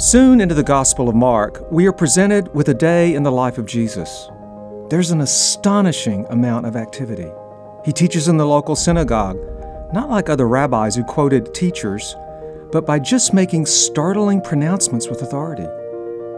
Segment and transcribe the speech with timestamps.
[0.00, 3.58] Soon into the Gospel of Mark, we are presented with a day in the life
[3.58, 4.30] of Jesus.
[4.88, 7.30] There's an astonishing amount of activity.
[7.84, 9.36] He teaches in the local synagogue,
[9.92, 12.16] not like other rabbis who quoted teachers,
[12.72, 15.68] but by just making startling pronouncements with authority.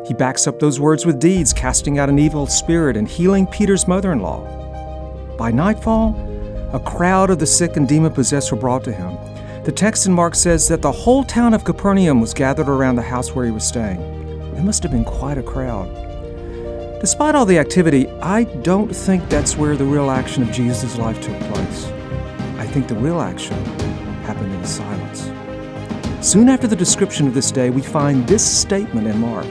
[0.08, 3.86] He backs up those words with deeds, casting out an evil spirit and healing Peter's
[3.86, 4.40] mother in law.
[5.36, 6.16] By nightfall,
[6.72, 9.16] a crowd of the sick and demon possessed were brought to him.
[9.64, 13.02] The text in Mark says that the whole town of Capernaum was gathered around the
[13.02, 14.00] house where he was staying.
[14.56, 15.88] It must have been quite a crowd.
[17.00, 21.20] Despite all the activity, I don't think that's where the real action of Jesus' life
[21.20, 21.84] took place.
[22.58, 23.54] I think the real action
[24.24, 25.30] happened in silence.
[26.26, 29.46] Soon after the description of this day, we find this statement in Mark.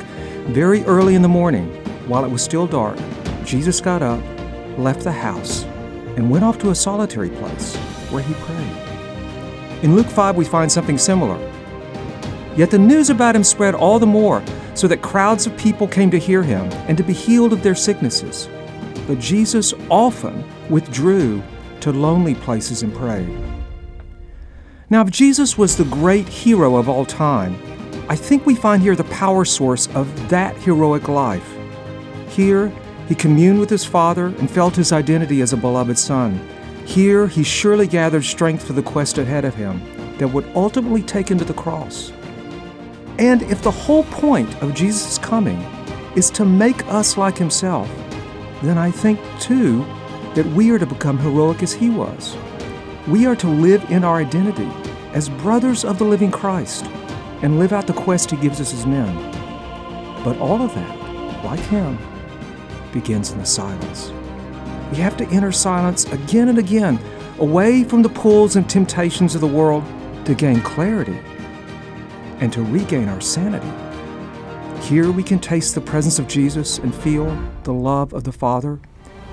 [0.47, 1.67] Very early in the morning,
[2.09, 2.97] while it was still dark,
[3.45, 4.21] Jesus got up,
[4.77, 5.63] left the house,
[6.17, 7.77] and went off to a solitary place
[8.11, 8.60] where he prayed.
[9.83, 11.39] In Luke 5, we find something similar.
[12.55, 14.43] Yet the news about him spread all the more,
[14.75, 17.75] so that crowds of people came to hear him and to be healed of their
[17.75, 18.47] sicknesses.
[19.07, 21.41] But Jesus often withdrew
[21.79, 23.35] to lonely places and prayed.
[24.89, 27.55] Now, if Jesus was the great hero of all time,
[28.07, 31.49] I think we find here the power source of that heroic life.
[32.27, 32.71] Here,
[33.07, 36.39] he communed with his Father and felt his identity as a beloved Son.
[36.85, 39.81] Here, he surely gathered strength for the quest ahead of him
[40.17, 42.11] that would ultimately take him to the cross.
[43.17, 45.59] And if the whole point of Jesus' coming
[46.15, 47.89] is to make us like himself,
[48.61, 49.83] then I think, too,
[50.35, 52.35] that we are to become heroic as he was.
[53.07, 54.69] We are to live in our identity
[55.13, 56.85] as brothers of the living Christ
[57.41, 59.13] and live out the quest he gives us as men.
[60.23, 61.97] But all of that, like him,
[62.91, 64.11] begins in the silence.
[64.91, 66.99] We have to enter silence again and again,
[67.39, 69.85] away from the pulls and temptations of the world
[70.25, 71.17] to gain clarity
[72.39, 73.71] and to regain our sanity.
[74.85, 77.25] Here we can taste the presence of Jesus and feel
[77.63, 78.81] the love of the Father.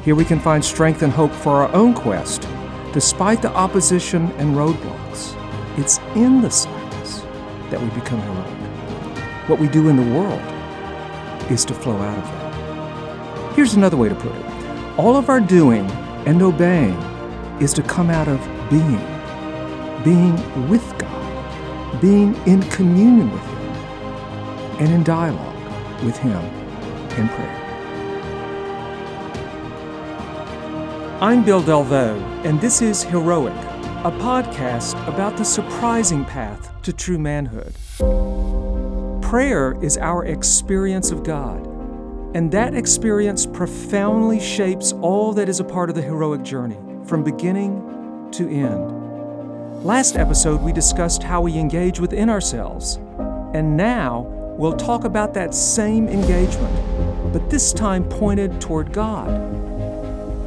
[0.04, 2.46] Here we can find strength and hope for our own quest,
[2.92, 5.34] despite the opposition and roadblocks.
[5.76, 7.22] It's in the silence
[7.70, 9.48] that we become heroic.
[9.48, 10.40] What we do in the world
[11.50, 13.54] is to flow out of that.
[13.56, 14.57] Here's another way to put it
[14.98, 15.88] all of our doing
[16.26, 16.96] and obeying
[17.60, 18.98] is to come out of being,
[20.02, 23.58] being with God, being in communion with Him,
[24.80, 26.36] and in dialogue with Him
[27.16, 27.64] in prayer.
[31.20, 33.54] I'm Bill Delvaux, and this is Heroic,
[34.04, 37.72] a podcast about the surprising path to true manhood.
[39.22, 41.67] Prayer is our experience of God
[42.34, 47.24] and that experience profoundly shapes all that is a part of the heroic journey, from
[47.24, 49.84] beginning to end.
[49.84, 52.96] Last episode, we discussed how we engage within ourselves.
[53.54, 54.22] And now,
[54.58, 59.28] we'll talk about that same engagement, but this time pointed toward God.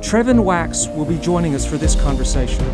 [0.04, 2.66] Trevin Wax will be joining us for this conversation.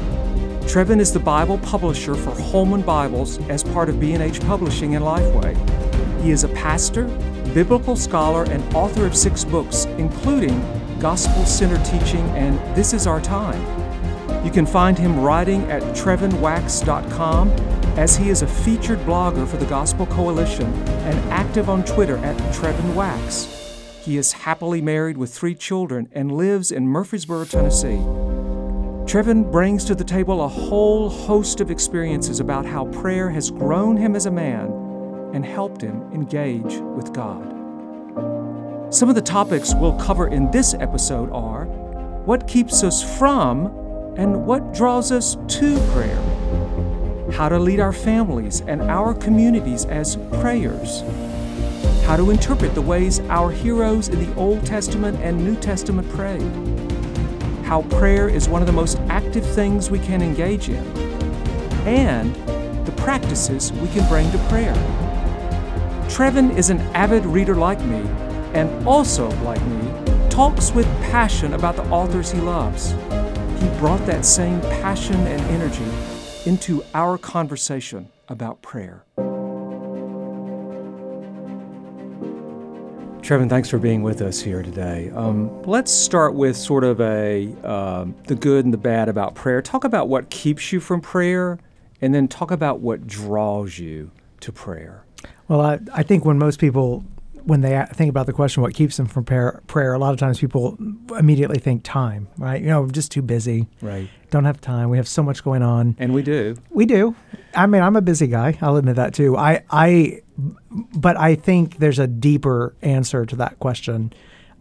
[0.61, 5.55] Trevin is the Bible publisher for Holman Bibles as part of B&H Publishing and Lifeway.
[6.21, 7.07] He is a pastor,
[7.57, 10.61] biblical scholar and author of six books, including
[10.99, 13.59] Gospel Centered Teaching and This Is Our Time.
[14.45, 17.49] You can find him writing at trevinwax.com
[17.97, 20.71] as he is a featured blogger for the Gospel Coalition
[21.07, 24.03] and active on Twitter at trevinwax.
[24.03, 27.97] He is happily married with three children and lives in Murfreesboro, Tennessee.
[29.07, 33.97] Trevin brings to the table a whole host of experiences about how prayer has grown
[33.97, 34.86] him as a man
[35.37, 37.43] and helped him engage with God.
[38.91, 41.65] Some of the topics we'll cover in this episode are
[42.25, 43.67] what keeps us from
[44.17, 46.19] and what draws us to prayer,
[47.33, 51.03] how to lead our families and our communities as prayers,
[52.03, 56.41] how to interpret the ways our heroes in the Old Testament and New Testament prayed,
[57.63, 60.83] how prayer is one of the most active things we can engage in,
[61.85, 62.33] and
[62.87, 65.06] the practices we can bring to prayer.
[66.09, 67.99] Trevin is an avid reader like me,
[68.53, 72.91] and also, like me, talks with passion about the authors he loves.
[73.61, 75.85] He brought that same passion and energy
[76.49, 79.03] into our conversation about prayer.
[83.21, 85.11] Trevin, thanks for being with us here today.
[85.13, 89.61] Um, let's start with sort of a um, the good and the bad about prayer.
[89.61, 91.59] Talk about what keeps you from prayer,
[91.99, 95.03] and then talk about what draws you to prayer.
[95.47, 97.03] Well, I, I think when most people,
[97.43, 100.19] when they think about the question, what keeps them from prayer, prayer, a lot of
[100.19, 100.77] times people
[101.17, 102.61] immediately think time, right?
[102.61, 103.67] You know, we're just too busy.
[103.81, 104.09] Right.
[104.29, 104.89] Don't have time.
[104.89, 105.95] We have so much going on.
[105.99, 106.57] And we do.
[106.69, 107.15] We do.
[107.55, 108.57] I mean, I'm a busy guy.
[108.61, 109.37] I'll admit that too.
[109.37, 110.21] I, I
[110.67, 114.13] but I think there's a deeper answer to that question.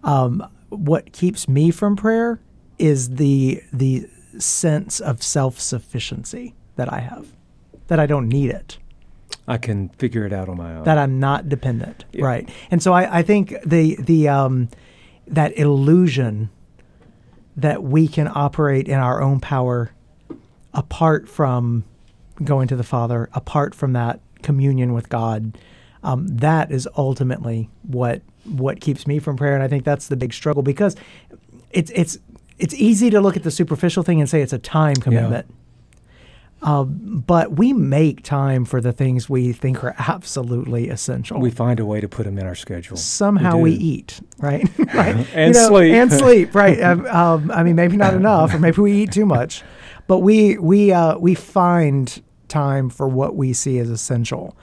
[0.05, 2.41] Um, what keeps me from prayer
[2.79, 4.09] is the the
[4.39, 7.33] sense of self sufficiency that I have,
[7.89, 8.79] that I don't need it,
[9.49, 10.85] I can figure it out on my own.
[10.85, 12.25] that I'm not dependent, Yeah.
[12.25, 12.49] right?
[12.71, 14.69] And so I, I think the the um,
[15.29, 16.51] that illusion
[17.57, 19.93] that we can operate in our own power
[20.75, 21.85] apart from
[22.45, 25.57] going to the Father, apart from that communion with God,
[26.03, 29.55] um, that is ultimately what what keeps me from prayer.
[29.55, 30.97] And I think that's the big struggle because
[31.71, 32.19] it's it's
[32.59, 35.47] it's easy to look at the superficial thing and say it's a time commitment.
[36.63, 41.39] Um, but we make time for the things we think are absolutely essential.
[41.39, 42.97] we find a way to put them in our schedule.
[42.97, 43.59] Somehow do.
[43.59, 44.67] we, eat, right?
[44.95, 45.27] right?
[45.35, 45.93] And sleep.
[45.95, 46.81] and sleep, right?
[46.83, 49.63] um, um, I mean, maybe not enough, or maybe we eat too much,
[50.07, 54.57] but we we uh, we find time for what we see as essential.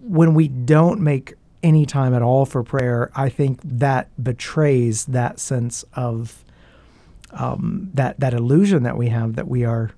[0.00, 5.40] When we don't make any time at all for prayer, I think that betrays that
[5.40, 6.44] sense of
[7.32, 9.90] um, that that illusion that we have that we are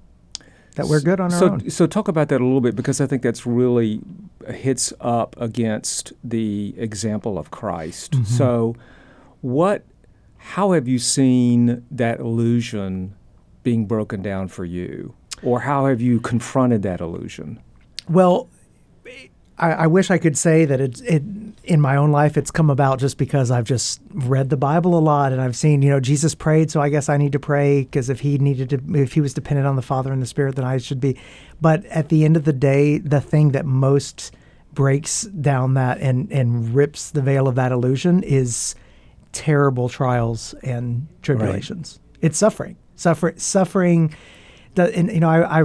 [0.76, 1.70] that we're good on our so, own.
[1.70, 4.00] So talk about that a little bit because I think that's really
[4.48, 8.12] hits up against the example of Christ.
[8.12, 8.24] Mm-hmm.
[8.24, 8.76] So,
[9.40, 9.84] what,
[10.38, 13.14] how have you seen that illusion
[13.62, 17.60] being broken down for you, or how have you confronted that illusion?
[18.08, 18.48] Well,
[19.58, 21.22] I, I wish I could say that it's it
[21.64, 22.36] in my own life.
[22.36, 25.82] It's come about just because I've just read the Bible a lot and I've seen
[25.82, 28.70] you know Jesus prayed, so I guess I need to pray because if he needed
[28.70, 31.16] to, if he was dependent on the Father and the Spirit, then I should be.
[31.60, 34.32] But at the end of the day, the thing that most
[34.72, 38.74] breaks down that and and rips the veil of that illusion is
[39.32, 42.00] terrible trials and tribulations.
[42.20, 44.14] It's suffering, suffer, suffering.
[44.74, 45.58] The, and you know, I, I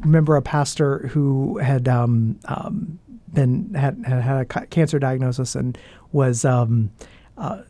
[0.00, 2.98] remember a pastor who had um, um,
[3.32, 5.76] been had, had had a cancer diagnosis and
[6.12, 6.90] was um,
[7.36, 7.62] uh,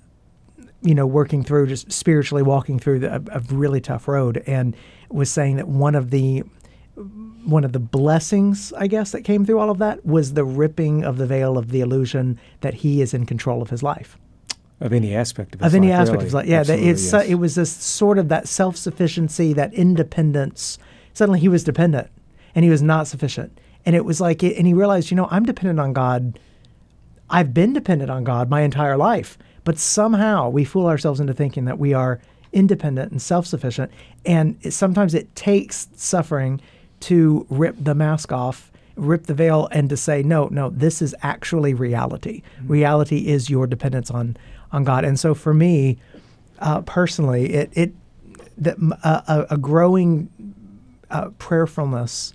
[0.82, 4.76] you know working through just spiritually walking through the, a, a really tough road and
[5.10, 6.43] was saying that one of the
[7.44, 11.05] one of the blessings I guess that came through all of that was the ripping
[11.05, 14.19] of the veil of the illusion that he is in control of his life
[14.81, 16.19] Of any aspect of his of any life, aspect really.
[16.19, 16.46] of his life.
[16.46, 20.78] Yeah, that it's uh, it was this sort of that self sufficiency, that independence.
[21.14, 22.08] Suddenly he was dependent,
[22.54, 23.58] and he was not sufficient.
[23.88, 26.38] And it was like, and he realized, you know, I'm dependent on God.
[27.31, 31.64] I've been dependent on God my entire life, but somehow we fool ourselves into thinking
[31.64, 32.20] that we are
[32.52, 33.90] independent and self sufficient.
[34.26, 36.61] And it, sometimes it takes suffering
[37.00, 41.17] to rip the mask off, rip the veil, and to say, no, no, this is
[41.23, 42.43] actually reality.
[42.64, 44.37] Reality is your dependence on
[44.70, 45.06] on God.
[45.06, 45.96] And so for me,
[46.58, 47.94] uh, personally, it it
[48.58, 50.29] that a, a, a growing
[51.11, 52.35] uh, prayerfulness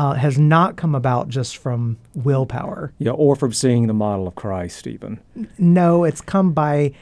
[0.00, 2.90] uh, has not come about just from willpower.
[2.98, 5.20] yeah, or from seeing the model of Christ, even.
[5.58, 6.92] No, it's come by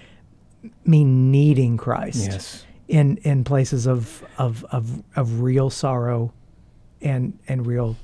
[0.84, 2.64] me needing Christ Yes.
[2.88, 6.32] in in places of of of, of real sorrow
[7.00, 7.94] and and real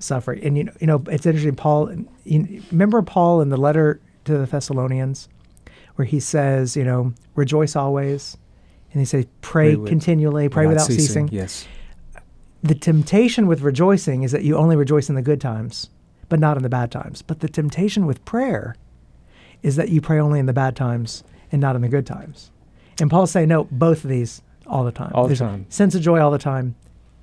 [0.00, 0.42] suffering.
[0.42, 1.54] And you know, you know, it's interesting.
[1.54, 1.92] Paul,
[2.24, 5.28] you remember Paul in the letter to the Thessalonians,
[5.94, 8.36] where he says, you know, rejoice always,
[8.92, 11.28] and he says, pray, Pray with- continually, pray without ceasing.
[11.30, 11.68] Yes.
[12.62, 15.88] The temptation with rejoicing is that you only rejoice in the good times,
[16.28, 17.22] but not in the bad times.
[17.22, 18.76] But the temptation with prayer
[19.62, 22.50] is that you pray only in the bad times and not in the good times.
[23.00, 25.10] And Paul's saying, no, both of these all the time.
[25.14, 25.66] All the There's time.
[25.68, 26.74] Sense of joy all the time,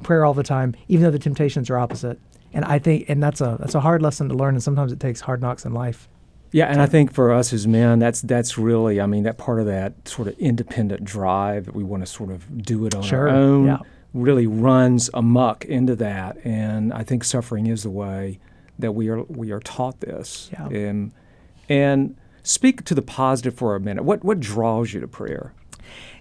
[0.04, 2.20] prayer all the time, even though the temptations are opposite.
[2.54, 5.00] And I think, and that's a that's a hard lesson to learn, and sometimes it
[5.00, 6.08] takes hard knocks in life.
[6.52, 9.60] Yeah, and I think for us as men, that's that's really, I mean, that part
[9.60, 13.04] of that sort of independent drive that we want to sort of do it on
[13.04, 13.78] Sure, our own yeah.
[14.18, 18.40] Really runs amuck into that, and I think suffering is the way
[18.80, 20.50] that we are we are taught this.
[20.52, 20.68] Yeah.
[20.68, 21.12] And
[21.70, 24.04] and speak to the positive for a minute.
[24.04, 25.54] What what draws you to prayer?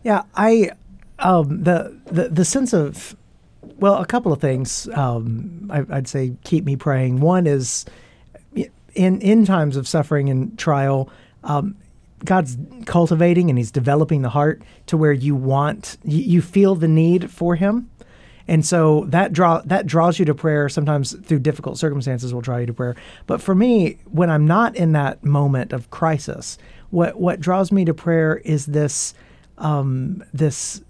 [0.03, 0.71] Yeah, I
[1.19, 3.17] um, the the the sense of
[3.79, 7.21] well, a couple of things um, I, I'd say keep me praying.
[7.21, 7.85] One is
[8.95, 11.11] in in times of suffering and trial,
[11.45, 11.77] um,
[12.25, 12.57] God's
[12.87, 17.31] cultivating and He's developing the heart to where you want you, you feel the need
[17.31, 17.91] for Him.
[18.49, 20.69] And so that draw that draws you to prayer.
[20.69, 22.95] Sometimes through difficult circumstances will draw you to prayer.
[23.27, 26.59] But for me, when I'm not in that moment of crisis,
[26.91, 29.15] what what draws me to prayer is this
[29.59, 30.81] um, this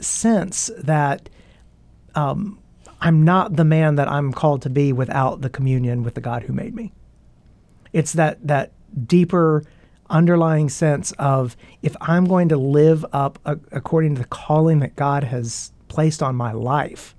[0.00, 1.28] sense that
[2.14, 2.58] um,
[3.00, 6.42] I'm not the man that I'm called to be without the communion with the God
[6.42, 6.92] who made me.
[7.92, 8.72] It's that that
[9.06, 9.64] deeper
[10.10, 14.96] underlying sense of if I'm going to live up a, according to the calling that
[14.96, 17.14] God has placed on my life,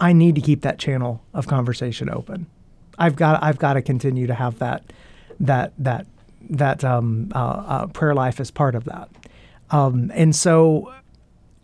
[0.00, 2.46] I need to keep that channel of conversation open.
[2.98, 4.92] I've got I've got to continue to have that
[5.40, 6.06] that that
[6.48, 9.08] that um, uh, uh, prayer life as part of that.
[9.70, 10.94] Um, and so,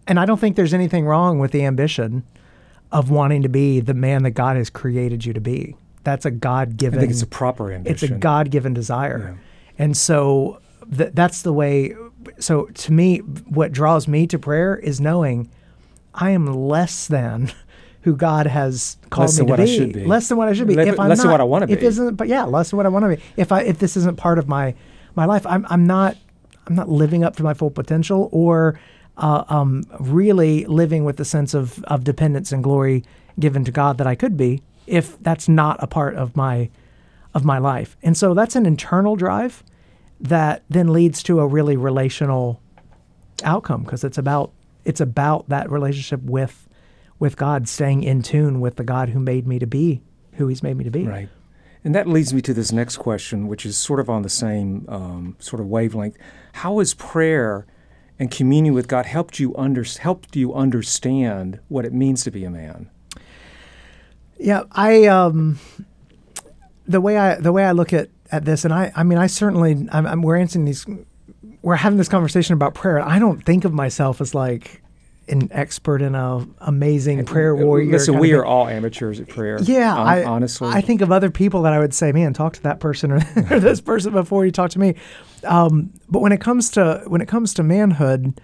[0.06, 2.24] and I don't think there's anything wrong with the ambition
[2.90, 5.76] of wanting to be the man that God has created you to be.
[6.04, 6.98] That's a God given.
[6.98, 7.94] I think it's a proper ambition.
[7.94, 9.36] It's a God given desire.
[9.36, 9.42] Yeah.
[9.78, 10.60] And so
[10.96, 11.94] th- that's the way.
[12.38, 15.50] So to me, what draws me to prayer is knowing
[16.14, 17.52] I am less than
[18.02, 19.92] who God has called less me to be.
[19.92, 20.04] be.
[20.04, 20.74] Less than what I should be.
[20.74, 21.72] Le- if I'm less not, than what I want to be.
[21.74, 23.22] If isn't, but yeah, less than what I want to be.
[23.36, 24.74] If I if this isn't part of my
[25.14, 26.16] my life, I'm I'm not
[26.66, 28.78] I'm not living up to my full potential or
[29.16, 33.04] uh, um, really living with the sense of of dependence and glory
[33.38, 34.62] given to God that I could be.
[34.86, 36.70] If that's not a part of my
[37.34, 39.62] of my life, and so that's an internal drive
[40.20, 42.60] that then leads to a really relational
[43.44, 44.52] outcome because it's about
[44.84, 46.68] it's about that relationship with
[47.18, 50.02] with God, staying in tune with the God who made me to be
[50.34, 51.06] who He's made me to be.
[51.06, 51.28] Right.
[51.84, 54.86] And that leads me to this next question, which is sort of on the same
[54.88, 56.16] um, sort of wavelength.
[56.54, 57.66] How has prayer
[58.18, 62.44] and communion with God helped you under, helped you understand what it means to be
[62.44, 62.88] a man?
[64.38, 65.58] Yeah, I um,
[66.92, 69.26] the way I the way I look at at this, and I I mean I
[69.26, 70.86] certainly I'm, I'm we're answering these
[71.62, 73.00] we're having this conversation about prayer.
[73.00, 74.82] I don't think of myself as like
[75.28, 77.90] an expert and a amazing prayer warrior.
[77.92, 79.58] Listen, we are all amateurs at prayer.
[79.62, 82.54] Yeah, on, I, honestly, I think of other people that I would say, man, talk
[82.54, 83.16] to that person or,
[83.50, 84.96] or this person before you talk to me.
[85.44, 88.40] Um, but when it comes to when it comes to manhood,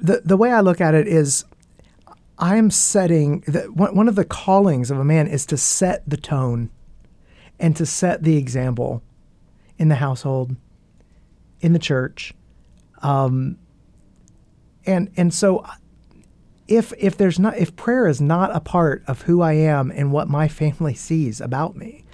[0.00, 1.44] the the way I look at it is,
[2.38, 6.16] I am setting the, one of the callings of a man is to set the
[6.16, 6.70] tone,
[7.60, 9.02] and to set the example,
[9.78, 10.56] in the household,
[11.60, 12.34] in the church.
[13.02, 13.58] Um,
[14.86, 15.64] and and so
[16.66, 20.10] if if there's not if prayer is not a part of who I am and
[20.10, 22.04] what my family sees about me,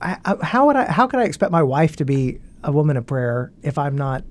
[0.00, 2.96] I, I, how would I how could I expect my wife to be a woman
[2.96, 4.24] of prayer if I'm not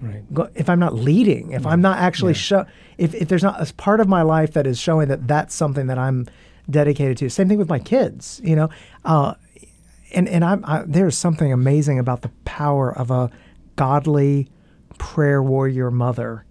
[0.00, 0.22] right.
[0.54, 1.68] if I'm not leading if yeah.
[1.68, 2.38] I'm not actually yeah.
[2.38, 2.66] show
[2.98, 5.86] if if there's not a part of my life that is showing that that's something
[5.86, 6.26] that I'm
[6.68, 7.30] dedicated to.
[7.30, 8.68] Same thing with my kids, you know.
[9.04, 9.34] Uh,
[10.12, 13.30] and and I'm I, there's something amazing about the power of a
[13.76, 14.48] godly
[14.98, 16.46] prayer warrior mother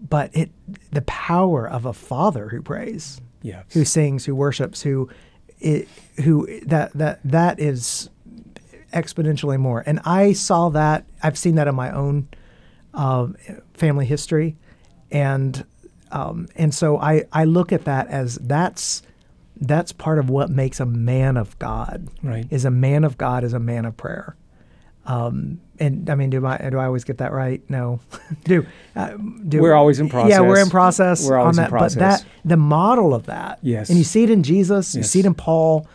[0.00, 0.50] but it
[0.90, 3.64] the power of a father who prays, yes.
[3.72, 5.08] who sings, who worships, who
[5.58, 5.88] it,
[6.22, 8.10] who that that that is
[8.92, 9.82] exponentially more.
[9.86, 11.06] And I saw that.
[11.22, 12.28] I've seen that in my own
[12.96, 13.28] uh,
[13.74, 14.56] family history,
[15.12, 15.64] and
[16.10, 19.02] um, and so I I look at that as that's
[19.58, 22.08] that's part of what makes a man of God.
[22.22, 22.46] Right.
[22.50, 24.36] Is a man of God is a man of prayer.
[25.06, 27.62] Um, and I mean, do I do I always get that right?
[27.70, 28.00] No,
[28.44, 29.16] do, uh,
[29.48, 30.30] do we're always in process.
[30.30, 31.26] Yeah, we're in process.
[31.26, 31.94] We're always on that, in process.
[31.94, 35.20] But that the model of that, yes, and you see it in Jesus, you see
[35.20, 35.86] it in Paul.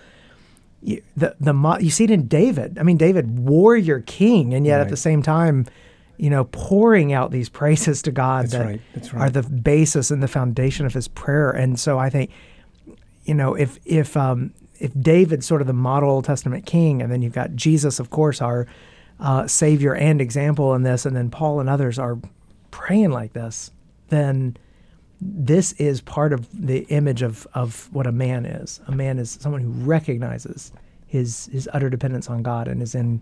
[0.82, 2.78] You, the the you see it in David.
[2.80, 4.84] I mean, David, warrior king, and yet right.
[4.84, 5.66] at the same time,
[6.22, 8.82] you know, pouring out these praises to God That's that right.
[8.94, 9.22] That's right.
[9.24, 11.50] are the basis and the foundation of his prayer.
[11.50, 12.30] And so I think,
[13.26, 17.12] you know, if if um, if David's sort of the model Old Testament king, and
[17.12, 18.68] then you've got Jesus, of course, our
[19.20, 22.20] uh, savior and example in this, and then Paul and others are
[22.70, 23.72] praying like this,
[24.10, 24.58] then
[25.20, 28.80] this is part of the image of, of what a man is.
[28.88, 30.72] A man is someone who recognizes
[31.08, 33.22] his his utter dependence on God and is in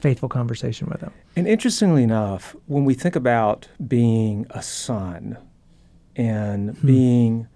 [0.00, 1.12] faithful conversation with him.
[1.36, 5.38] And interestingly enough, when we think about being a son
[6.16, 6.86] and hmm.
[6.86, 7.48] being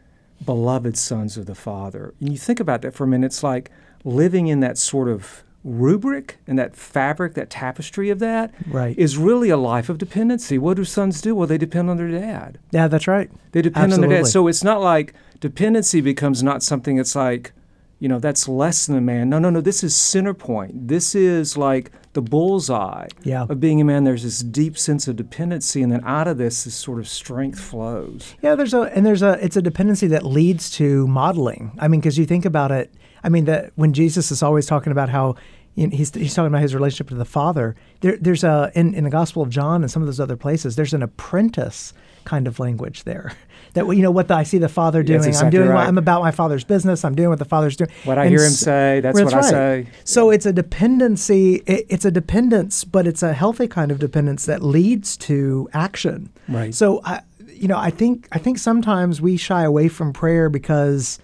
[0.44, 3.70] beloved sons of the Father, and you think about that for a minute, it's like
[4.04, 8.98] living in that sort of rubric and that fabric, that tapestry of that, right.
[8.98, 10.58] is really a life of dependency.
[10.58, 11.34] What do sons do?
[11.34, 12.58] Well, they depend on their dad.
[12.72, 13.30] Yeah, that's right.
[13.52, 14.06] They depend Absolutely.
[14.06, 14.30] on their dad.
[14.30, 17.52] So it's not like dependency becomes not something that's like,
[18.00, 19.30] you know, that's less than a man.
[19.30, 19.60] No, no, no.
[19.60, 20.88] This is center point.
[20.88, 23.46] This is like the bullseye yeah.
[23.48, 24.04] of being a man.
[24.04, 27.60] There's this deep sense of dependency, and then out of this, this sort of strength
[27.60, 28.34] flows.
[28.42, 31.72] Yeah, there's a and there's a it's a dependency that leads to modeling.
[31.78, 32.92] I mean, because you think about it
[33.24, 35.36] I mean, that when Jesus is always talking about how
[35.74, 37.74] you know, he's, he's talking about his relationship to the Father.
[38.00, 40.76] There, there's a in, in the Gospel of John and some of those other places.
[40.76, 43.32] There's an apprentice kind of language there.
[43.74, 45.24] That you know what the, I see the Father doing.
[45.24, 45.68] Exactly I'm doing.
[45.68, 45.76] Right.
[45.76, 47.04] What, I'm about my Father's business.
[47.04, 47.90] I'm doing what the Father's doing.
[48.04, 49.44] What I and hear him say, that's, that's what right.
[49.44, 49.86] I say.
[50.04, 51.62] So it's a dependency.
[51.66, 56.30] It, it's a dependence, but it's a healthy kind of dependence that leads to action.
[56.48, 56.74] Right.
[56.74, 61.18] So I, you know, I think I think sometimes we shy away from prayer because,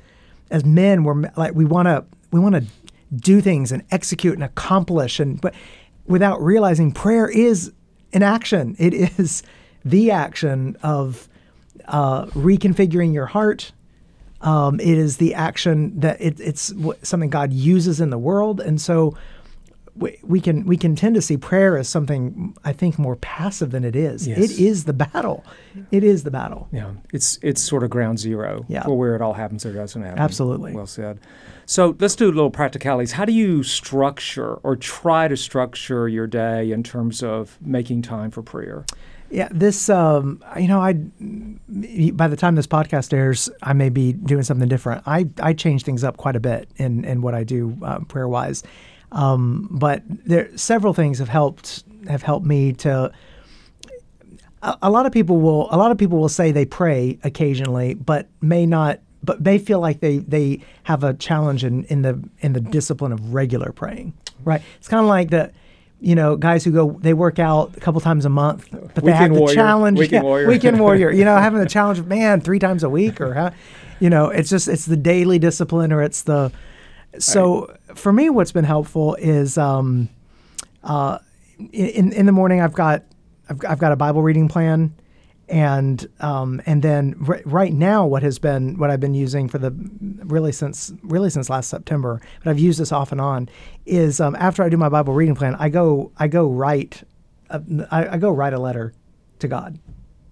[0.51, 2.65] as men, we're like we want to we want to
[3.15, 5.55] do things and execute and accomplish and but
[6.07, 7.73] without realizing prayer is
[8.13, 9.43] an action it is
[9.85, 11.28] the action of
[11.89, 13.73] uh, reconfiguring your heart
[14.41, 18.81] Um, it is the action that it, it's something God uses in the world, and
[18.81, 19.17] so
[19.97, 23.73] we, we can we can tend to see prayer as something I think more passive
[23.73, 24.29] than it is.
[24.29, 24.39] Yes.
[24.39, 25.43] It is the battle.
[25.91, 26.69] It is the battle.
[26.71, 28.85] Yeah, it's it's sort of ground zero Yeah.
[28.85, 30.21] for where it all happens or doesn't happen.
[30.21, 30.73] Absolutely.
[30.73, 31.19] Well said.
[31.67, 33.13] So let's do a little practicalities.
[33.13, 38.31] How do you structure or try to structure your day in terms of making time
[38.31, 38.85] for prayer?
[39.31, 40.95] Yeah, this um, you know, I
[42.13, 45.03] by the time this podcast airs, I may be doing something different.
[45.07, 48.29] I I change things up quite a bit in in what I do um, prayer
[48.29, 48.63] wise,
[49.13, 53.13] um, but there several things have helped have helped me to.
[54.63, 57.95] A, a lot of people will a lot of people will say they pray occasionally,
[57.95, 59.01] but may not.
[59.23, 63.13] But they feel like they they have a challenge in, in the in the discipline
[63.13, 64.15] of regular praying.
[64.45, 64.63] Right?
[64.79, 65.53] It's kind of like the
[66.01, 69.03] you know, guys who go, they work out a couple times a month, but they
[69.03, 69.55] Weekend have the warrior.
[69.55, 69.99] challenge.
[69.99, 70.49] Weekend yeah, warrior.
[70.49, 71.11] Weekend warrior.
[71.11, 73.53] You know, having the challenge of man three times a week, or how,
[73.99, 76.53] you know, it's just it's the daily discipline, or it's the.
[77.19, 80.09] So for me, what's been helpful is, um,
[80.85, 81.19] uh,
[81.73, 83.03] in in the morning I've got
[83.49, 84.95] I've, I've got a Bible reading plan,
[85.49, 89.59] and um, and then r- right now what has been what I've been using for
[89.59, 89.73] the
[90.25, 93.49] really since really since last September, but I've used this off and on,
[93.87, 97.03] is um, after I do my Bible reading plan, I go I go write,
[97.51, 98.93] a, I, I go write a letter
[99.39, 99.79] to God.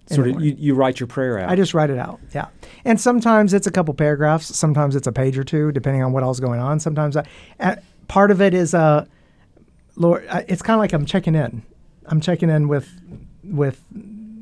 [0.09, 1.49] Sort of, you, you write your prayer out.
[1.49, 2.21] I just write it out.
[2.33, 2.47] Yeah.
[2.85, 4.55] And sometimes it's a couple paragraphs.
[4.55, 6.79] Sometimes it's a page or two, depending on what else is going on.
[6.79, 7.25] Sometimes I,
[7.59, 7.75] uh,
[8.07, 9.05] part of it is, uh,
[9.97, 11.61] Lord, it's kind of like I'm checking in.
[12.05, 12.89] I'm checking in with,
[13.43, 13.83] with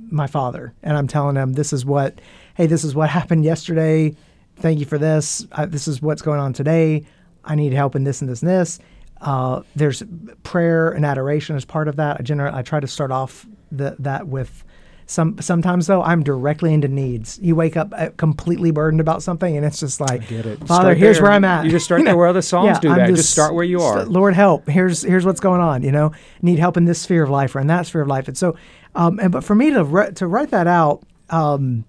[0.10, 2.20] my father and I'm telling him this is what,
[2.56, 4.16] hey, this is what happened yesterday.
[4.58, 5.46] Thank you for this.
[5.52, 7.06] Uh, this is what's going on today.
[7.44, 8.80] I need help in this and this and this.
[9.22, 10.04] Uh, there's
[10.44, 12.18] prayer and adoration as part of that.
[12.20, 14.64] I generally I try to start off the, that with
[15.06, 15.40] some.
[15.40, 17.40] Sometimes though, I'm directly into needs.
[17.42, 20.60] You wake up uh, completely burdened about something, and it's just like, get it.
[20.60, 21.24] Father, Start here's there.
[21.24, 21.66] where I'm at.
[21.66, 23.08] You just start there where other Psalms do I'm that.
[23.16, 24.00] Just start where you are.
[24.02, 24.68] st- Lord, help.
[24.68, 25.84] Here's here's what's going on.
[25.84, 28.28] You know, need help in this sphere of life or in that sphere of life.
[28.28, 28.56] And so,
[28.96, 31.86] um, and but for me to ri- to write that out, um,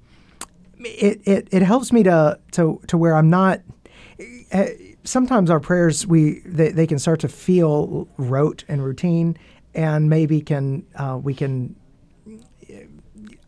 [0.81, 3.61] it, it it helps me to to to where I'm not.
[4.53, 4.67] Uh,
[5.05, 9.37] sometimes our prayers we they, they can start to feel rote and routine,
[9.75, 11.75] and maybe can uh, we can.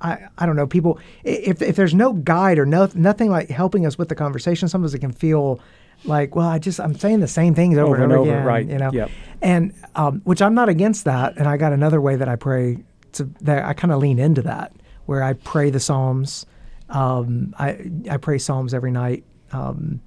[0.00, 3.84] I, I don't know people if, if there's no guide or no nothing like helping
[3.86, 5.60] us with the conversation sometimes it can feel
[6.04, 8.38] like well I just I'm saying the same things over, Over and and over, over,
[8.38, 8.66] again right.
[8.68, 9.10] you know Yep.
[9.42, 12.78] and um, which I'm not against that and I got another way that I pray
[13.12, 14.72] to that I kind of lean into that
[15.06, 16.46] where I pray the Psalms
[16.90, 20.00] um, I I pray Psalms every night um,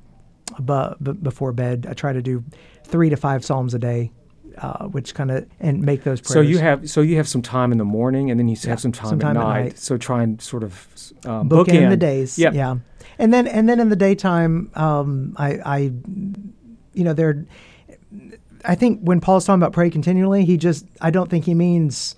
[0.59, 2.43] but, but before bed I try to do
[2.85, 4.11] three to five Psalms a day
[4.57, 7.41] uh, which kind of and make those prayers So you have so you have some
[7.41, 9.63] time in the morning, and then you have some time, some time at, at night.
[9.63, 9.79] night.
[9.79, 12.37] So try and sort of um, book in the days.
[12.37, 12.53] Yep.
[12.53, 12.77] Yeah,
[13.17, 15.77] and then and then in the daytime, um, I, I,
[16.93, 17.45] you know, there.
[18.63, 22.15] I think when Paul's talking about pray continually, he just I don't think he means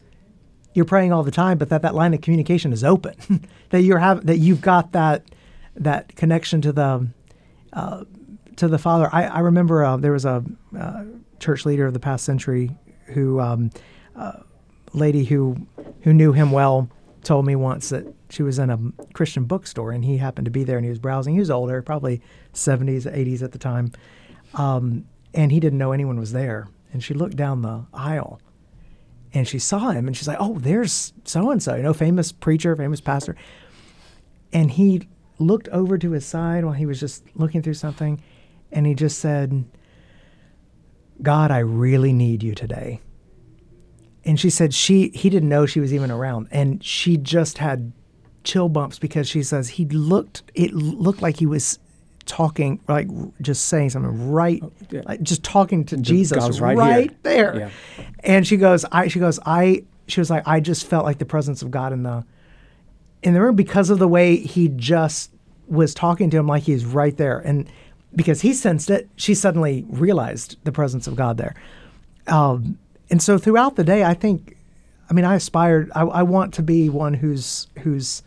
[0.74, 4.00] you're praying all the time, but that that line of communication is open, that you're
[4.00, 5.24] have that you've got that
[5.76, 7.08] that connection to the
[7.74, 8.04] uh,
[8.58, 9.10] to the Father.
[9.12, 10.43] I, I remember uh, there was a
[10.78, 11.04] uh,
[11.39, 12.72] church leader of the past century
[13.08, 13.69] who um,
[14.15, 14.39] uh,
[14.93, 15.56] lady who
[16.02, 16.89] who knew him well
[17.24, 18.80] told me once that she was in a
[19.13, 21.34] Christian bookstore and he happened to be there and he was browsing.
[21.34, 22.22] He was older, probably
[22.54, 23.91] 70s, 80s at the time,
[24.56, 26.67] um, and he didn't know anyone was there.
[26.91, 28.39] And she looked down the aisle
[29.34, 32.32] and she saw him and she's like, "Oh, there's so and so, you know, famous
[32.32, 33.36] preacher, famous pastor."
[34.52, 35.08] And he
[35.39, 38.22] looked over to his side while he was just looking through something,
[38.72, 39.65] and he just said,
[41.21, 43.02] "God, I really need you today."
[44.26, 47.91] And she said she he didn't know she was even around, and she just had
[48.43, 51.80] chill bumps because she says he looked it looked like he was
[52.26, 53.08] talking like
[53.41, 55.02] just saying something right oh, yeah.
[55.06, 57.69] like just talking to Jesus God's right, right there Yeah.
[58.23, 61.26] and she goes I she goes I she was like I just felt like the
[61.26, 62.26] presence of God in the
[63.21, 65.32] in the room because of the way he just
[65.67, 67.69] was talking to him like he's right there and
[68.15, 71.56] because he sensed it she suddenly realized the presence of god there
[72.28, 72.78] um,
[73.10, 74.56] and so throughout the day i think
[75.10, 78.23] i mean i aspired I, I want to be one who's who's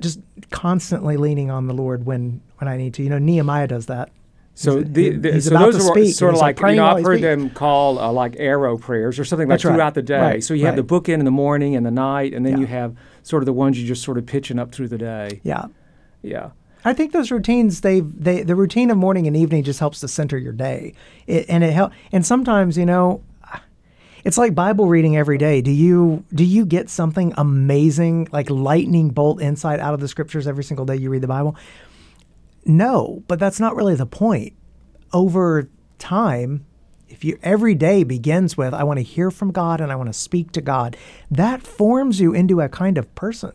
[0.00, 3.86] just constantly leaning on the lord when when i need to you know nehemiah does
[3.86, 4.10] that
[4.56, 7.04] So, He's- the, the, so those are speak, sort of he's, like, you know, I've
[7.04, 9.72] heard them call uh, like arrow prayers or something like That's right.
[9.74, 10.20] throughout the day.
[10.20, 12.52] Right, So you have the book in in the morning and the night, and then
[12.52, 12.58] Yeah.
[12.60, 15.40] you have sort of the ones you just sort of pitching up through the day.
[15.42, 15.64] yeah
[16.22, 16.50] Yeah.
[16.84, 20.08] I think those routines, they they the routine of morning and evening just helps to
[20.08, 20.94] center your day,
[21.26, 21.92] it, and it help.
[22.12, 23.22] And sometimes, you know,
[24.24, 25.62] it's like Bible reading every day.
[25.62, 30.46] Do you do you get something amazing, like lightning bolt insight out of the scriptures
[30.46, 31.56] every single day you read the Bible?
[32.66, 34.54] no, but that's not really the point.
[35.12, 35.68] Over
[35.98, 36.66] time,
[37.08, 40.08] if you every day begins with I want to hear from God and I want
[40.08, 40.96] to speak to God,
[41.30, 43.52] that forms you into a kind of person.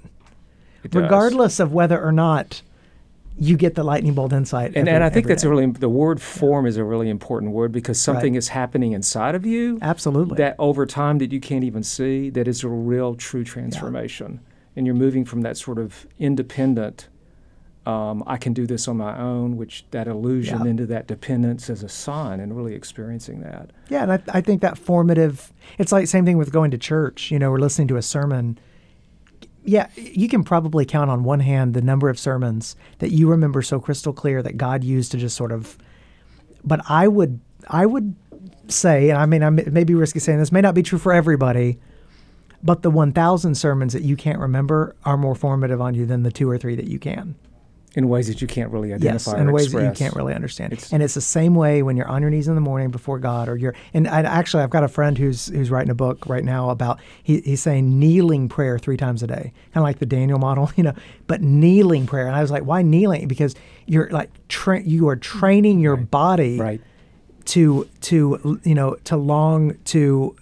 [0.94, 2.62] Regardless of whether or not
[3.42, 4.68] you get the lightning bolt insight.
[4.76, 5.48] And, every- and I think that's day.
[5.48, 8.38] a really the word form is a really important word because something Right.
[8.38, 12.48] is happening inside of you absolutely that over time that you can't even see that
[12.48, 14.42] is a real true transformation
[14.76, 17.08] and you're moving from that sort of independent
[17.86, 20.72] um, i can do this on my own which that illusion Yeah.
[20.72, 24.62] into that dependence as a son and really experiencing that Yeah, and I, I think
[24.62, 25.54] that formative.
[25.78, 27.32] It's like same thing with going to church.
[27.32, 28.60] You know, we're listening to a sermon.
[29.70, 33.62] Yeah, you can probably count on one hand the number of sermons that you remember
[33.62, 35.78] so crystal clear that God used to just sort of.
[36.64, 38.16] But I would, I would
[38.68, 41.14] say, and I mean, I may be risky saying this, may not be true for
[41.14, 41.78] everybody,
[42.64, 46.32] but the 1,000 sermons that you can't remember are more formative on you than the
[46.32, 47.36] two or three that you can.
[47.96, 50.74] In ways that you can't really identify Yes, in ways that you can't really understand.
[50.74, 53.18] It's- and it's the same way when you're on your knees in the morning before
[53.20, 53.74] God, or you're.
[53.94, 57.00] And I, actually, I've got a friend who's who's writing a book right now about.
[57.24, 60.72] He, he's saying kneeling prayer three times a day, kind of like the Daniel model,
[60.76, 60.94] you know.
[61.28, 63.28] But kneeling prayer, and I was like, why kneeling?
[63.28, 63.56] Because
[63.88, 66.82] you're like tra- you are training your body right
[67.46, 70.36] to to you know to long to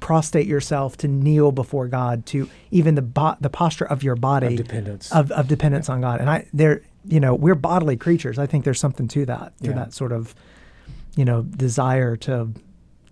[0.00, 4.48] prostrate yourself to kneel before God to even the bo- the posture of your body
[4.48, 5.10] Of dependence.
[5.12, 8.64] of, of dependence on God and I there you know we're bodily creatures I think
[8.64, 9.74] there's something to that to Yeah.
[9.74, 10.34] that sort of
[11.16, 12.48] you know desire to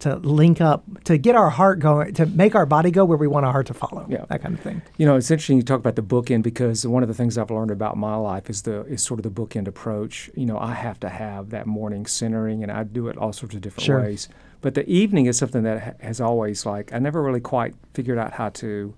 [0.00, 3.26] to link up to get our heart going to make our body go where we
[3.26, 4.24] want our heart to follow Yeah.
[4.30, 7.02] that kind of thing You know, it's interesting you talk about the bookend because one
[7.02, 9.68] of the things I've learned about my life is the is sort of the bookend
[9.68, 10.30] approach.
[10.34, 13.54] You know, I have to have that morning centering, and I do it all sorts
[13.54, 14.00] of different Sure.
[14.00, 14.28] ways.
[14.62, 18.32] But the evening is something that has always like I never really quite figured out
[18.32, 18.94] how to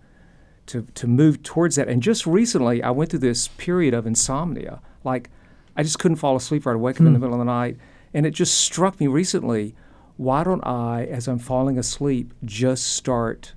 [0.66, 1.88] to to move towards that.
[1.88, 4.80] And just recently, I went through this period of insomnia.
[5.04, 5.30] Like,
[5.76, 6.66] I just couldn't fall asleep.
[6.66, 7.20] Or I'd wake up in the hmm.
[7.22, 7.76] middle of the night,
[8.14, 9.74] and it just struck me recently.
[10.18, 13.54] Why don't I, as I'm falling asleep, just start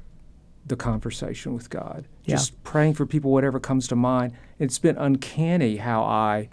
[0.66, 2.08] the conversation with God.
[2.24, 2.36] Yeah.
[2.36, 4.34] Just praying for people, whatever comes to mind.
[4.58, 6.50] It's been uncanny how I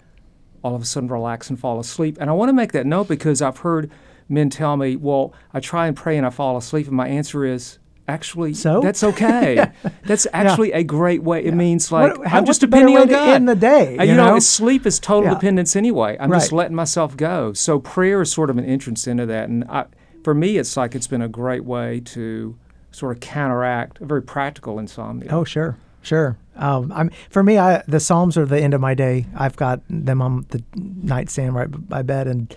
[0.63, 2.17] all of a sudden relax and fall asleep.
[2.19, 3.91] And I want to make that note because I've heard
[4.29, 6.87] men tell me, well, I try and pray and I fall asleep.
[6.87, 8.81] And my answer is, actually, So?
[8.83, 9.71] that's okay.
[10.05, 11.43] That's actually a great way.
[11.43, 13.29] It means like, What- how- I'm just what's a better depending on God.
[13.35, 14.39] end the day, you you know, know?
[14.39, 15.35] sleep is total Yeah.
[15.35, 16.17] dependence anyway.
[16.19, 17.53] I'm just letting myself go.
[17.53, 19.49] So prayer is sort of an entrance into that.
[19.49, 19.85] And I,
[20.23, 22.55] for me, it's like it's been a great way to
[22.91, 25.29] sort of counteract a very practical insomnia.
[25.31, 26.37] Oh, sure, sure.
[26.55, 27.57] Um, I'm for me.
[27.57, 29.25] I the Psalms are the end of my day.
[29.35, 32.55] I've got them on the nightstand right by bed, and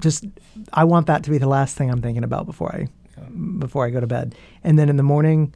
[0.00, 0.24] just
[0.72, 2.88] I want that to be the last thing I'm thinking about before I
[3.58, 4.34] before I go to bed.
[4.64, 5.54] And then in the morning,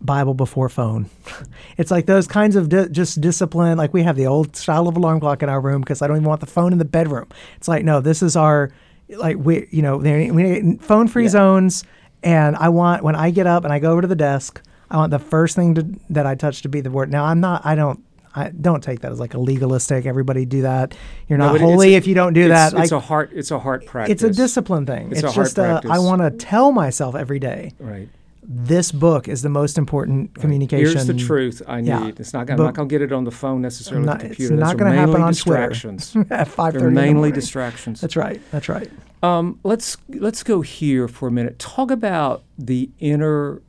[0.00, 1.08] Bible before phone.
[1.78, 3.78] it's like those kinds of di- just discipline.
[3.78, 6.16] Like we have the old style of alarm clock in our room because I don't
[6.18, 7.28] even want the phone in the bedroom.
[7.56, 8.70] It's like no, this is our
[9.08, 11.30] like we you know we phone free Yeah.
[11.30, 11.84] zones.
[12.22, 14.60] And I want when I get up and I go over to the desk,
[14.90, 17.10] I want the first thing to, that I touch to be the word.
[17.10, 17.64] Now I'm not.
[17.64, 18.02] I don't.
[18.36, 20.06] I don't take that as like a legalistic.
[20.06, 20.94] Everybody do that.
[21.28, 22.72] You're not it's holy a- if you don't do it's, that.
[22.72, 23.30] It's Like, a heart.
[23.32, 24.12] It's a heart practice.
[24.12, 25.10] it's a discipline thing.
[25.12, 27.72] It's It's, just I want to tell myself every day.
[27.78, 28.08] Right.
[28.46, 30.92] This book is the most important communication.
[30.92, 31.88] Here's the truth I need.
[31.88, 32.08] Yeah.
[32.08, 32.50] It's not.
[32.50, 34.04] I'm But- not going to get it on the phone necessarily.
[34.04, 35.68] Not- the it's not gonna happen mainly on Twitter.
[35.70, 36.14] distractions.
[36.30, 36.94] at five They're thirty.
[36.94, 38.02] mainly distractions.
[38.02, 38.42] That's right.
[38.50, 38.90] That's right.
[39.22, 41.58] Um, let's let's go here for a minute.
[41.58, 43.62] Talk about the inner,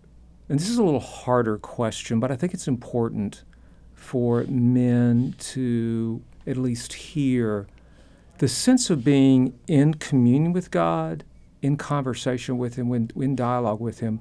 [0.49, 3.44] and this is a little harder question, but I think it's important
[4.05, 7.65] for men to at least hear
[8.37, 11.23] the sense of being in communion with God,
[11.63, 14.19] in conversation with Him, in, dialogue with Him.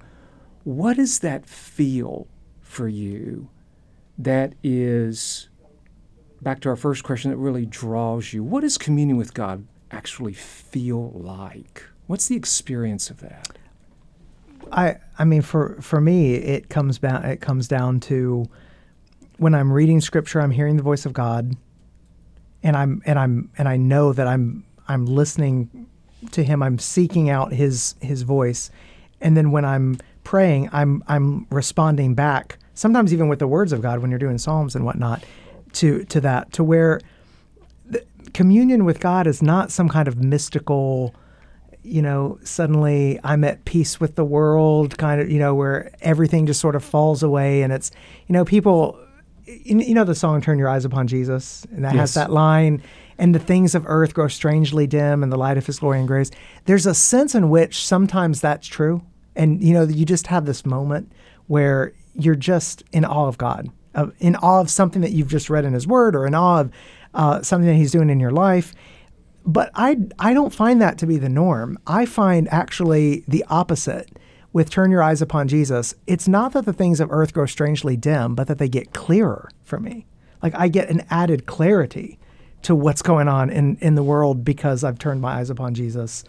[0.62, 2.26] What does that feel
[2.62, 3.50] for you?
[4.16, 5.50] That is
[6.40, 8.42] back to our first question that really draws you.
[8.42, 11.84] What does communion with God actually feel like?
[12.06, 13.58] What's the experience of that?
[14.72, 18.46] I I mean for for me it comes down it comes down to
[19.38, 21.56] when I'm reading scripture I'm hearing the voice of God
[22.62, 25.86] and I'm and I'm and I know that I'm I'm listening
[26.32, 28.70] to him I'm seeking out his his voice
[29.20, 33.82] and then when I'm praying I'm I'm responding back sometimes even with the words of
[33.82, 35.24] God when you're doing psalms and whatnot
[35.74, 37.00] to to that to where
[38.32, 41.14] communion with God is not some kind of mystical
[41.84, 46.46] you know, suddenly I'm at peace with the world, kind of, you know, where everything
[46.46, 47.60] just sort of falls away.
[47.60, 47.90] And it's,
[48.26, 48.98] you know, people,
[49.46, 52.00] you know, the song Turn Your Eyes Upon Jesus, and that Yes.
[52.00, 52.82] has that line,
[53.18, 56.08] and the things of earth grow strangely dim in the light of his glory and
[56.08, 56.30] grace.
[56.64, 59.02] There's a sense in which sometimes that's true.
[59.36, 61.12] And, you know, you just have this moment
[61.46, 63.70] where you're just in awe of God,
[64.18, 66.70] in awe of something that you've just read in his word or in awe of,
[67.14, 68.74] uh, something that He's doing in your life.
[69.46, 71.78] But I, I don't find that to be the norm.
[71.86, 74.10] I find actually the opposite
[74.54, 75.94] with Turn Your Eyes Upon Jesus.
[76.06, 79.50] It's not that the things of earth grow strangely dim, but that they get clearer
[79.64, 80.06] for me.
[80.42, 82.18] Like I get an added clarity
[82.62, 86.22] to what's going on in, in the world because I've turned my eyes upon Jesus.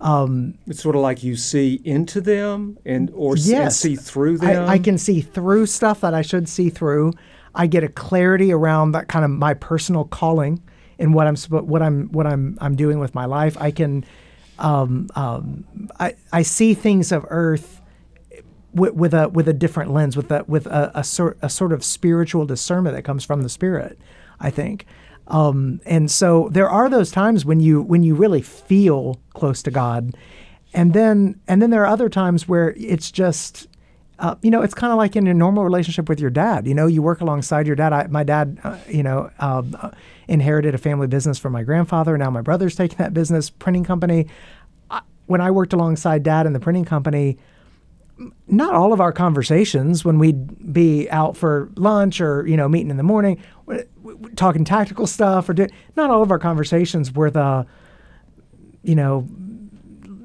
[0.00, 4.68] Um, it's sort of like you see into them and or yes, see through them.
[4.68, 7.12] I, I, can see through stuff that I should see through.
[7.54, 10.62] I get a clarity around that kind of my personal calling
[10.98, 13.56] and what I'm what I'm what I'm I'm doing with my life.
[13.60, 14.04] I can
[14.58, 15.64] um, um,
[15.98, 17.80] I I see things of earth
[18.74, 21.72] with, with, a with a different lens, with a with a, a sort a sort
[21.72, 23.98] of spiritual discernment that comes from the Spirit.
[24.40, 24.86] I think.
[25.28, 29.70] Um, and so there are those times when you when you really feel close to
[29.70, 30.14] God,
[30.72, 33.68] and then and then there are other times where it's just
[34.18, 36.66] uh, you know, it's kind of like in a normal relationship with your dad.
[36.66, 37.92] You know, you work alongside your dad.
[37.92, 39.90] I, my dad, uh, you know, um, uh,
[40.26, 42.18] inherited a family business from my grandfather.
[42.18, 44.26] Now my brother's taking that business, printing company.
[44.90, 47.38] I, when I worked alongside dad in the printing company,
[48.48, 52.90] not all of our conversations when we'd be out for lunch or you know meeting
[52.90, 53.40] in the morning
[54.34, 57.64] talking tactical stuff or do, not all of our conversations were the
[58.82, 59.28] you know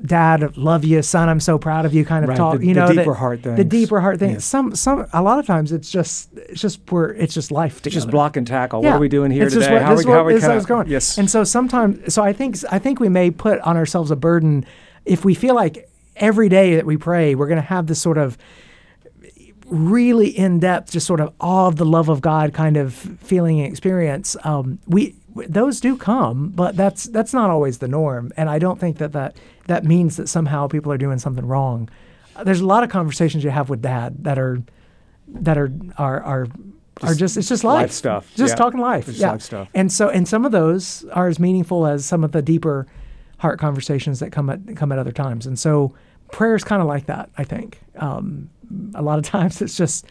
[0.05, 2.73] dad love you son i'm so proud of you kind of right, talk the, you
[2.73, 3.57] know the deeper heart things.
[3.57, 4.43] the deeper heart thing yes.
[4.45, 8.01] some some a lot of times it's just it's just we're it's just life together.
[8.01, 8.89] just block and tackle yeah.
[8.89, 11.29] what are we doing here it's today what, how, we, how we going yes and
[11.31, 14.65] so sometimes so i think i think we may put on ourselves a burden
[15.05, 18.17] if we feel like every day that we pray, we're going to have this sort
[18.17, 18.37] of
[19.65, 23.59] really in depth, just sort of awe of the love of God kind of feeling
[23.59, 24.35] and experience.
[24.43, 28.79] Um, we those do come, but that's that's not always the norm, and I don't
[28.79, 29.35] think that that
[29.67, 31.89] that means that somehow people are doing something wrong.
[32.43, 34.61] There's a lot of conversations you have with dad that are
[35.27, 36.47] that are are are
[36.99, 38.55] just are just it's just life, life stuff, just yeah.
[38.55, 39.31] talking life, just yeah.
[39.31, 39.69] life stuff.
[39.73, 42.87] And so and some of those are as meaningful as some of the deeper
[43.39, 45.45] heart conversations that come at come at other times.
[45.45, 45.93] And so
[46.31, 47.29] prayer is kind of like that.
[47.37, 48.49] I think um,
[48.93, 50.05] a lot of times it's just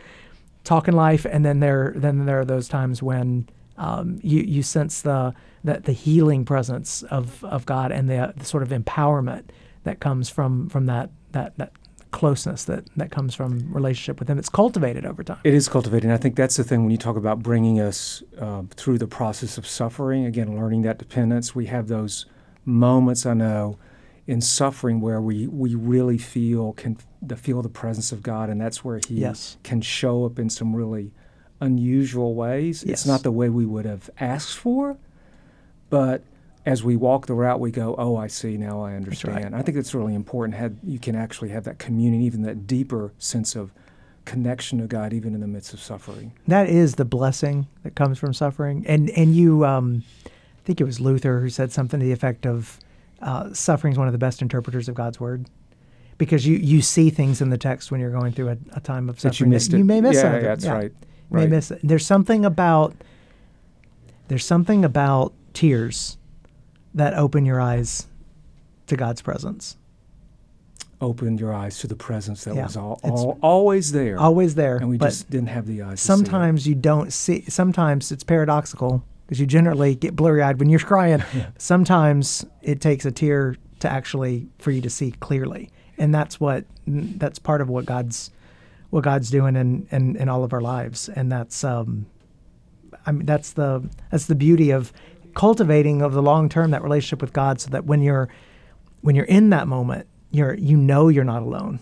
[0.65, 5.03] talking life, and then there then there are those times when um, you you sense
[5.03, 9.45] the that the healing presence of of God and the, the sort of empowerment
[9.85, 11.73] that comes from from that that that
[12.11, 16.05] closeness that that comes from relationship with him it's cultivated over time it is cultivated
[16.05, 19.07] and i think that's the thing when you talk about bringing us uh, through the
[19.07, 22.27] process of suffering again learning that dependence we have those
[22.65, 23.79] moments I know
[24.27, 28.61] in suffering where we, we really feel can the feel the presence of God, and
[28.61, 29.57] that's where He yes.
[29.63, 31.13] can show up in some really
[31.63, 32.85] unusual ways.
[32.87, 33.01] Yes.
[33.01, 34.97] It's not the way we would have asked for,
[35.91, 36.23] but
[36.67, 38.83] as we walk the route, we go, "Oh, I see now.
[38.83, 39.55] I understand." Right.
[39.55, 40.57] I think it's really important.
[40.57, 43.73] Had you can actually have that communion, even that deeper sense of
[44.25, 46.33] connection to God, even in the midst of suffering.
[46.47, 49.65] That is the blessing that comes from suffering, and and you.
[49.65, 52.79] Um, I think it was Luther who said something to the effect of
[53.21, 55.47] uh, suffering is one of the best interpreters of God's word.
[56.19, 59.09] Because you, you see things in the text when you're going through a, a time
[59.09, 59.33] of suffering.
[59.33, 59.79] That you missed that it.
[59.79, 60.43] You may miss yeah, it.
[60.43, 60.73] Yeah, that's yeah.
[60.73, 60.93] right.
[61.33, 61.81] You may miss it.
[61.83, 62.95] There's something about
[64.29, 66.17] there's something about tears
[66.95, 68.07] that open your eyes
[68.87, 69.77] to God's presence.
[71.01, 72.65] Open your eyes to the presence that yeah.
[72.65, 74.21] was all, all, always there.
[74.21, 74.77] Always there.
[74.77, 76.01] And we just didn't have the eyes.
[76.01, 77.45] Sometimes you don't see.
[77.49, 81.23] Sometimes it's paradoxical because you generally get blurry eyed when you're crying.
[81.59, 86.65] Sometimes it takes a tear to actually for you to see clearly, and that's what
[86.87, 88.31] that's part of what God's
[88.93, 92.05] what God's doing in in, in all of our lives, and that's um,
[93.07, 94.93] I mean that's the that's the beauty of
[95.35, 98.29] cultivating of the long term that relationship with God, so that when you're
[99.01, 101.81] when you're in that moment, you're you know you're not alone.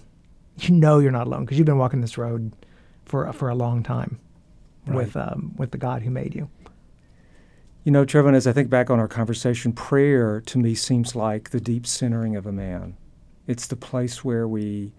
[0.58, 2.52] You know you're not alone because you've been walking this road
[3.04, 4.20] for for a long time
[4.86, 4.94] right.
[4.94, 6.48] with um, with the God who made you.
[7.82, 11.50] You know, Trevin, as I think back on our conversation, prayer to me seems like
[11.50, 12.96] the deep centering of a man.
[13.48, 14.92] It's the place where we,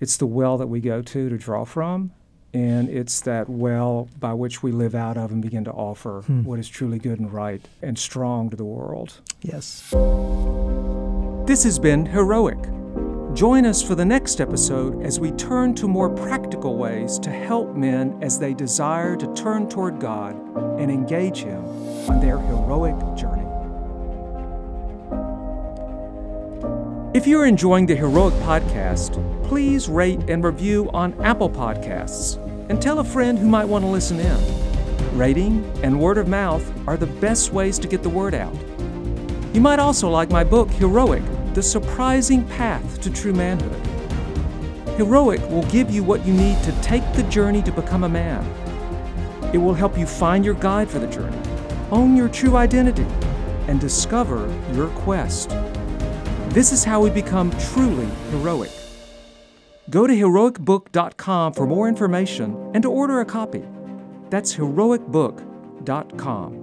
[0.00, 2.12] it's the well that we go to to draw from,
[2.52, 6.42] and it's that well by which we live out of and begin to offer hmm.
[6.44, 9.20] what is truly good and right and strong to the world.
[9.42, 9.90] Yes.
[11.46, 12.58] This has been Heroic
[13.34, 17.76] Join us for the next episode as we turn to more practical ways to help
[17.76, 20.34] men as they desire to turn toward God
[20.80, 21.64] and engage Him
[22.10, 23.39] on their heroic journey.
[27.12, 29.14] If you're enjoying the Heroic Podcast,
[29.48, 32.36] please rate and review on Apple Podcasts
[32.70, 35.18] and tell a friend who might want to listen in.
[35.18, 38.54] Rating and word of mouth are the best ways to get the word out.
[39.52, 41.22] You might also like my book, Heroic
[41.54, 43.86] the surprising path to true manhood.
[44.96, 48.44] Heroic will give you what you need to take the journey to become a man.
[49.52, 51.36] It will help you find your guide for the journey
[51.90, 53.06] own your true identity,
[53.66, 55.50] and discover your quest.
[56.50, 58.72] This is how we become truly heroic.
[59.88, 63.62] Go to heroicbook.com for more information and to order a copy.
[64.30, 66.59] That's heroicbook.com.